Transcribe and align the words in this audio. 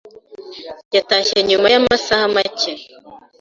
yatashye 0.95 1.37
nyuma 1.49 1.67
yamasaha 1.73 2.25
make. 2.35 2.71